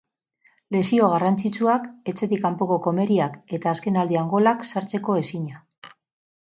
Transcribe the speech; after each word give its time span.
Lesio 0.75 1.09
garrantzitsuak, 1.11 1.85
etxetik 2.13 2.41
kanpoko 2.47 2.79
komeriak 2.89 3.39
eta 3.59 3.75
azken 3.77 4.01
aldian 4.05 4.35
golak 4.37 4.69
sartzeko 4.71 5.21
ezina. 5.25 5.65